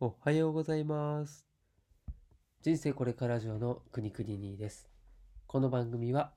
[0.00, 1.44] おはようございます。
[2.62, 4.88] 人生これから上のくにくににです。
[5.48, 6.30] この番組は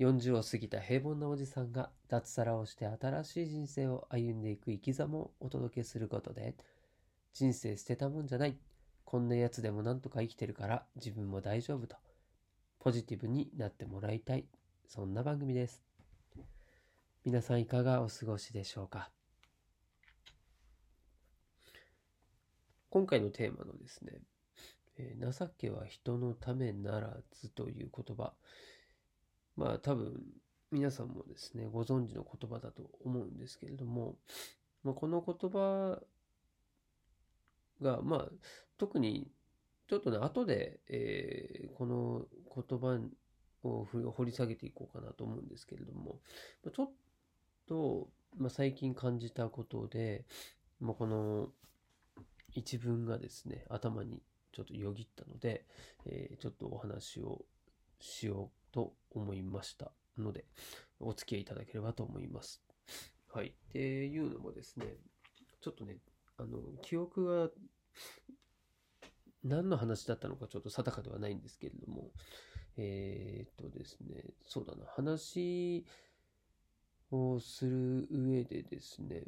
[0.00, 6.56] 40を過ぎた平凡なおじさんが脱サラをして新しい人生を歩んでいく生き様をお届けすることで
[7.32, 8.56] 人生捨てたもんじゃない。
[9.04, 11.94] こんなやつでもなんとか生きてるから自分も大丈夫と
[12.80, 14.44] ポジティブになってもらいたい。
[14.88, 15.84] そんな番組です。
[17.24, 19.08] 皆さんいかがお過ごしでしょうか？
[22.94, 24.20] 今回のテーマのですね、
[24.98, 28.34] えー情けは人のためならずという言葉。
[29.56, 30.22] まあ多分
[30.70, 34.14] 皆さんもですね、ご存知の言葉だと思うんですけれども、
[34.84, 35.98] まあ、この言葉
[37.82, 38.28] が、まあ
[38.78, 39.28] 特に
[39.88, 43.00] ちょっとね、後で、えーこの言葉
[43.64, 46.20] を掘り下げていこうかなと思うんですけれども、
[46.72, 46.90] ちょっ
[47.66, 48.08] と、
[48.38, 50.24] まあ、最近感じたことで、
[50.78, 51.48] まあ、この
[52.54, 54.22] 一文がですね、頭に
[54.52, 55.66] ちょっとよぎったので、
[56.06, 57.44] えーちょっとお話を
[58.00, 60.46] しようと思いましたので、
[61.00, 62.62] お付き合いいただければと思います。
[63.32, 63.48] はい。
[63.48, 64.96] っていうのもですね、
[65.60, 65.98] ちょっとね、
[66.36, 67.50] あの、記憶が
[69.42, 72.10] 何の話だったのかちょっと定かではないんですけれども、
[72.76, 75.84] えーっとですね、そうだな、話
[77.10, 79.24] をする上でですね、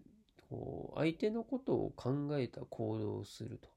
[0.49, 3.69] こう相手のことを考えた行動をすると。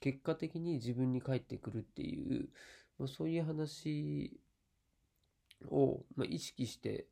[0.00, 2.48] 結果的に自分に返ってくるっていう、
[2.98, 4.40] まあ、そういう話
[5.70, 7.06] を、まあ、意識して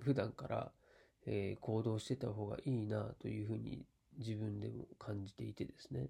[0.00, 0.72] 普段から、
[1.26, 3.84] えー行動してた方がいいなというふうに
[4.18, 6.08] 自分でも感じていてですね。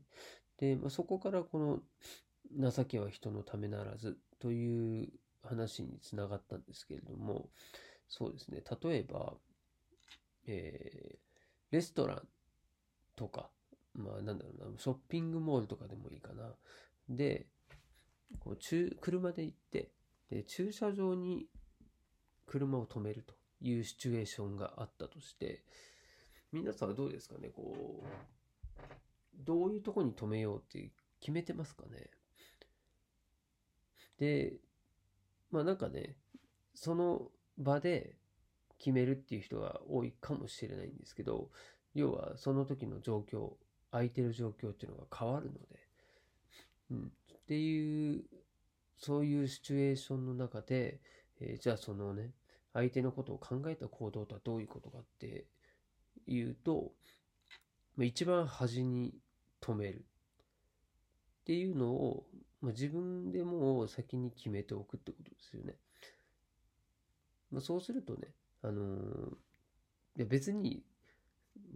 [0.58, 5.08] で、まあ、そこからこの情けは人のためならずという
[5.42, 7.48] 話につながったんですけれども、
[8.08, 9.34] そうですね、例えば、
[10.46, 11.25] えー
[11.76, 12.22] レストラン
[13.16, 13.50] とか、
[13.94, 16.54] まあなんだろうな、ショッピングモールとかでもいいかな。
[17.08, 17.46] で、
[18.40, 19.90] こう中車で行って
[20.30, 21.46] で、駐車場に
[22.46, 25.64] 車を止めるというシチュエーションがあったとして、
[26.50, 28.06] 皆さんはどうですかね、こう、
[29.36, 30.90] どういうとこに止めようって
[31.20, 32.10] 決めてますかね。
[34.18, 34.54] で、
[35.50, 36.16] まあなんかね、
[36.74, 38.16] その場で
[38.78, 41.50] 決めるっていう人が多いかもしれないんですけど、
[41.96, 43.54] 要はその時の状況、
[43.90, 45.60] 空いてる状況っていうのが変わるので、
[46.90, 47.10] うん、っ
[47.46, 48.24] ていう、
[48.98, 51.00] そういうシチュエーションの中で、
[51.40, 52.32] えーじゃあそのね、
[52.74, 55.46] 相手のことを考えた行動とはどういうことかって
[56.26, 56.92] いうと、
[57.98, 59.14] 一番端に
[59.62, 60.04] 止める。
[61.40, 62.26] っていうのを、
[62.60, 65.76] まあ、自分でもう先に決めておくってことですよね。
[67.50, 69.36] まあ、そうするとね、あのー
[70.24, 70.82] 別に、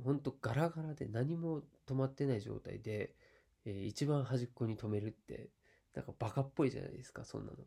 [0.04, 3.14] ほんとガラガラで何も止まってない状態で、
[3.64, 5.50] えー一番端っこに止めるって、
[5.94, 7.58] なんかバカっぽいじゃないですか、そんなの。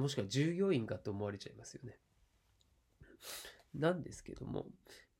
[0.00, 1.98] もしくは従業員かと思われちゃいますよね。
[3.74, 4.66] なんですけども、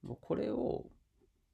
[0.03, 0.91] もうこれを、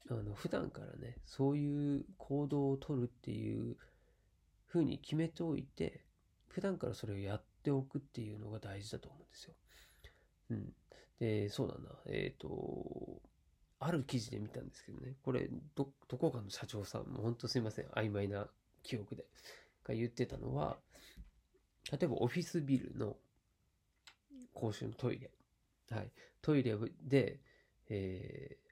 [0.08, 3.76] あの、普段からね、そういう行動をとるっていう
[4.66, 6.04] ふうに決めておいて、
[6.48, 9.54] 普段からそれをやっておくっていうのが大事だと思うんですよ。
[10.50, 10.72] うん。
[11.18, 11.90] で、そうだな。
[12.06, 12.48] えっ、と、
[13.84, 18.48] ある記事で見たんですけどね、これ、ど、どこかの社長さん、も本当すいません、曖昧な
[18.82, 19.24] 記憶で、
[19.84, 20.78] が言ってたのは、
[21.92, 23.16] 例えばオフィスビルの
[24.54, 25.30] 公衆のトイレ。
[25.90, 26.10] はい。
[26.40, 27.40] トイレで、
[27.88, 28.64] えー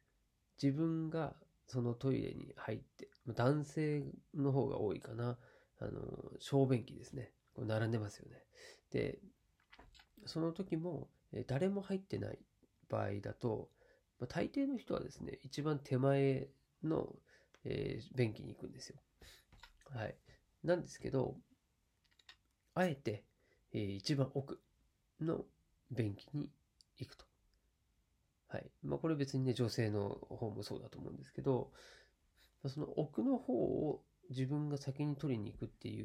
[0.63, 1.35] 自分が
[1.67, 5.37] そのトイレに入って、男性の方が多いかな。
[5.81, 6.01] あの、
[6.39, 7.33] 小便器ですね。
[7.57, 8.45] こう並んでますよね。
[8.93, 9.19] で、
[10.25, 12.39] その時も、え誰も入ってない
[12.89, 13.71] 場合だと、
[14.23, 16.49] まあ、大抵の人はですね、一番手前
[16.85, 17.17] の、
[17.65, 18.99] えー便器に行くんですよ。
[19.91, 20.17] はい。
[20.65, 21.37] なんですけど、
[22.75, 23.25] あえて、
[23.73, 24.61] えー一番奥
[25.21, 25.47] の
[25.91, 26.51] 便器に
[26.99, 27.25] 行くと。
[28.49, 28.71] はい。
[28.83, 31.73] まあ、これ別にね、女性の方もそうだと思うんですけど、
[32.69, 36.03] その奥の方を自分が先に取りに行くってい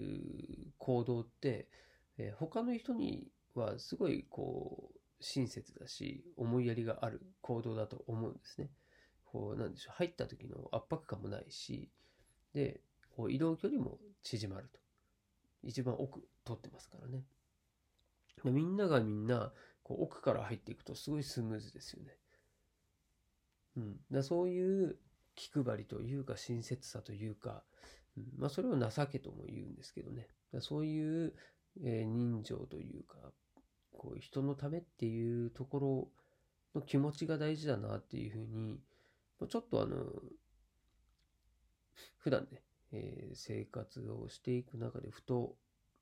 [0.63, 1.69] う行動って、
[2.17, 8.69] えー他の人にはすごいこう、親切だし、思いやりがある行動だと思うんですね。
[9.25, 11.89] こう、なんでしょう、入った時の圧迫感もないし、
[12.53, 12.81] で、
[13.15, 14.79] こう移動距離も縮まると。
[15.63, 17.23] 一番奥取ってますからね。
[18.43, 19.51] でみんながみんな、
[19.83, 22.17] こう奥から入っていくとすごいスムーズですよね。
[23.77, 23.95] うん。
[24.11, 24.97] だそういう
[25.35, 27.63] 気配りというか親切さというか、
[28.17, 30.27] うん、まあそれを情けとも言うんですけどね。
[30.53, 31.33] だそういう、
[31.83, 33.31] えー人情というか、
[33.97, 35.79] こう人のためっていうとこ
[36.73, 38.79] ろの気持ちが大事だなっていうふうに、
[39.49, 40.05] ちょっとあの、
[42.17, 42.61] 普段ね、
[42.91, 45.55] えー、生活をしていく中でふと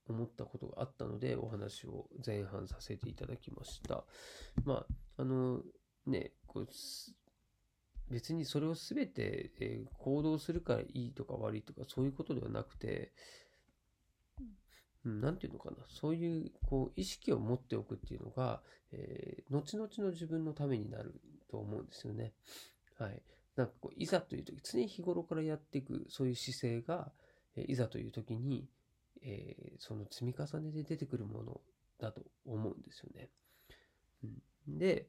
[0.08, 4.04] 思ったことがあったのでお話を前半させていただきました。
[4.66, 4.86] ま
[5.18, 5.62] あ、あの
[6.06, 6.68] ね、こう
[8.10, 13.14] 別にそれを全て、えー、行動するからいいとか悪いとかそういうことではなくて、
[15.06, 18.62] うん、なんていうのかな、そういうこう意識を持っておくっていうのが、
[18.92, 22.34] えー、後々の自分のためになると思うんですよね。
[22.98, 23.22] はい。
[23.56, 27.12] なんかこう、いざという時、常日頃からやっていく、そういう姿勢が、
[27.56, 28.68] えいざという時に、
[29.22, 31.62] えー、その積み重ねで出てくるもの
[32.00, 33.30] だと思うんですよね。
[34.24, 35.08] うん、で、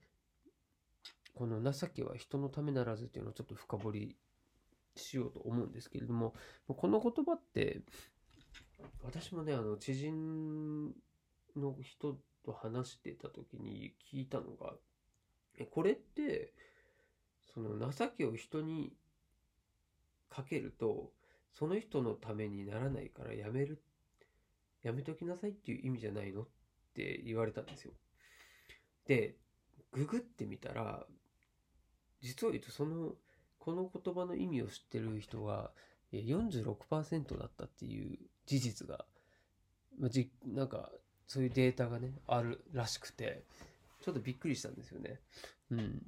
[1.34, 4.16] この情けは人のためならずっていうのをちょっと深掘り
[4.94, 6.34] しようと思うんですけれども、
[6.66, 7.82] この言葉って、
[9.02, 10.92] 私もね、あの、知人
[11.56, 14.74] の人と話してた時に聞いたのが、
[15.58, 16.52] え、これって、
[17.54, 18.92] その情けを人に
[20.28, 21.12] かけると、
[21.52, 23.82] その人のためにならないからやめる、
[24.82, 26.46] やめときなさいっていう意味じゃないのっ
[26.94, 27.92] て言われたんですよ。
[29.06, 29.36] で、
[29.92, 31.06] ググってみたら、
[32.20, 33.14] 実を言うとその、
[33.58, 35.72] この言葉の意味を知ってる人は
[36.12, 39.04] 46%だったっていう事実が、
[39.98, 40.90] まあ、じなんか
[41.26, 43.44] そういうデータがね、あるらしくて、
[44.02, 45.20] ちょっとびっくりしたんですよね。
[45.70, 46.02] うん。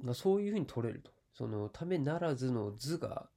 [0.00, 1.10] まあ、そういうふうに取れると。
[1.34, 3.28] その、ためならずの図が、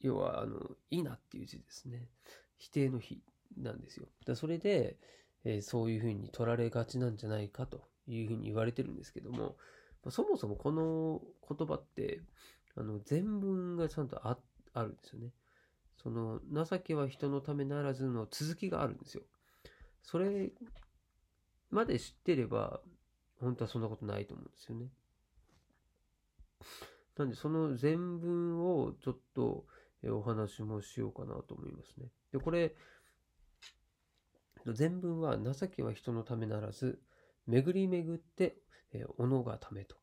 [0.00, 0.58] 要は、あの、
[0.90, 2.06] いいなっていう字ですね。
[2.58, 3.22] 否定の否
[3.56, 4.06] なんですよ。
[4.26, 4.98] だそれで、
[5.44, 9.56] えー、そういうふうに取られがちなんじゃないかというふうに言われてるんですけども、
[10.02, 12.20] まあ、そもそもこの言葉って、
[12.76, 14.38] あの、全文がちゃんとあ
[14.72, 15.32] あるんですよね。
[15.96, 19.22] その、情けは人のためならずの続きがあるんですよ。
[20.02, 20.52] それ
[21.70, 22.80] まで知ってれば、
[23.40, 24.88] 本当はそんなことないと思うんですよね。
[27.16, 29.66] なんで、その全文をちょっと
[30.04, 32.08] お話もしようかなと思いますね。
[32.32, 32.74] で、これ、
[34.72, 37.00] 全文は情けは人のためならず、
[37.46, 38.56] 巡り巡って、
[38.92, 39.96] えー、己がためと。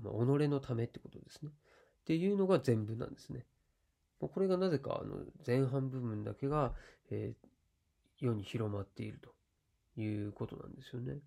[0.00, 1.52] まあ、己のためってことですね。
[2.02, 3.44] っていうのが全文なんですね。
[4.20, 6.72] これがなぜかあの前半部分だけが、
[7.10, 11.18] えー、世に広まっているということなんですよね。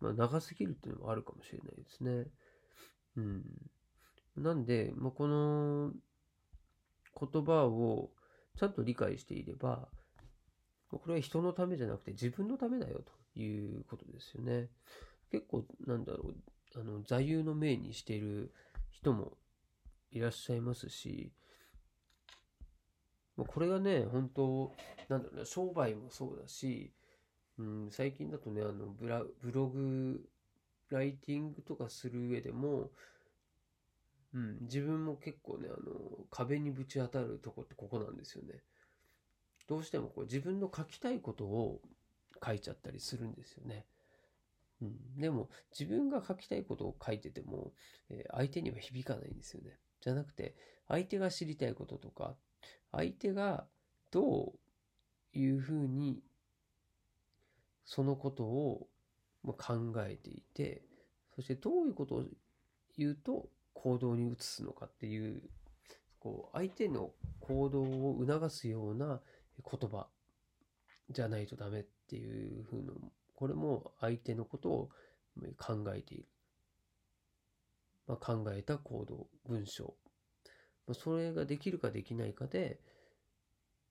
[0.00, 2.26] まあ、長すぎるっていうのもあるかもしれないですね。
[3.16, 3.44] うん。
[4.36, 5.92] なんで、まあ、この
[7.18, 8.10] 言葉を
[8.58, 9.88] ちゃんと理解していれば、
[10.90, 13.02] これは人のためじゃなくて自分のためだよ
[13.34, 14.68] ということですよね。
[15.30, 16.34] 結構、なんだろ
[16.76, 18.52] う、あの、座右の銘にしている
[18.90, 19.36] 人も
[20.14, 21.32] いらっしゃいますし、
[23.36, 24.72] これがね、本当
[25.08, 26.92] なんだろうな、商売もそうだし、
[27.58, 30.24] うん、最近だとね、あのブラ、ブログ、
[30.90, 32.92] ライティングとかする上でも、
[34.34, 38.62] うん、自分も結構ね、あの、壁にぶち当たるとこってここなんですよね。
[39.66, 41.80] どうしてもこう自分の書きたいことを
[42.44, 43.84] 書いちゃったりするんですよね。
[44.80, 47.72] うん、でも、自分が書きたいことを書いてても、
[48.10, 49.76] えー、相手には響かないんですよね。
[50.04, 50.54] じゃなくて、
[50.86, 52.34] 相手が知りたいこととか、
[52.92, 53.64] 相手が
[54.10, 54.52] ど
[55.34, 56.22] ういうふうに
[57.86, 58.86] そのことを
[59.44, 60.82] 考えていて、
[61.34, 62.24] そしてどういうことを
[62.98, 65.42] 言うと行動に移すのかっていう、
[66.20, 67.10] こう、相手の
[67.40, 69.22] 行動を促すような
[69.58, 70.06] 言葉
[71.08, 72.92] じゃないとダメっていうふうの、
[73.34, 74.90] これも相手のことを
[75.58, 76.26] 考えている。
[78.06, 79.94] まあ、考えた行動、文章
[80.86, 82.78] まそれができるかできないかで、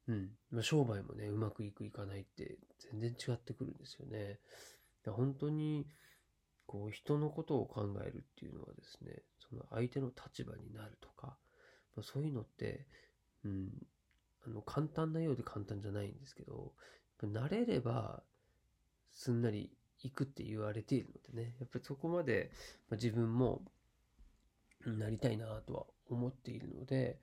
[0.08, 2.58] うん、まあ、商売もね、うまくいくいかないって
[2.92, 4.40] 全然違ってくるんですよね。
[5.08, 5.88] 本当に、
[6.66, 11.38] こう、人のことを考えるっていうのはですね、その相手の立場になるとか、
[11.96, 12.86] まあ、そういうのって、
[13.44, 13.70] うん、
[14.46, 16.74] あの、簡単なようで簡単じゃないんですけど、
[17.22, 18.22] 慣れれば、
[19.12, 22.52] すんなり行くって言われているのでね、やっぱりそこまで、
[22.90, 23.62] まあ、自分も
[24.86, 27.20] なりたいなとは思っているので、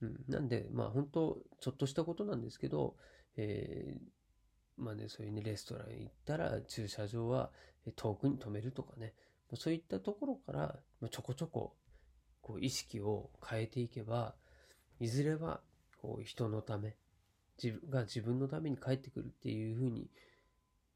[0.00, 2.96] うん、なんで、まあ本当、ちょっとしたことなんですけど、
[3.36, 7.50] えー、まあね、そういうね、レストラン行ったら駐車場は
[7.96, 9.14] 遠くに止めるとかね、
[9.54, 10.78] そういったところから、
[11.10, 11.76] ちょこちょこ、
[12.40, 14.34] こう意識を変えていけば、
[14.98, 15.60] いずれは、
[16.00, 16.96] こう人のため、
[17.62, 20.10] 自分が自分のために帰ってくるっていうふうに、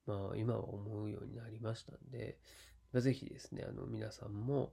[0.06, 2.38] まあ今は思うようになりましたんで、
[2.92, 4.72] まあ、ぜひですね、あの皆さんも、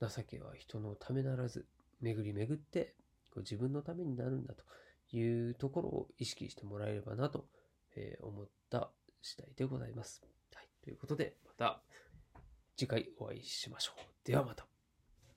[0.00, 1.66] 情けは人のためならず、
[2.00, 2.94] 巡り巡って
[3.36, 4.64] 自分のためになるんだと
[5.16, 7.46] いうところを意識してもらえればなと
[8.22, 8.90] 思った
[9.22, 10.22] 次第でございます。
[10.54, 10.68] はい。
[10.82, 11.82] ということで、また
[12.76, 14.26] 次回お会いしましょう。
[14.26, 14.69] ではまた。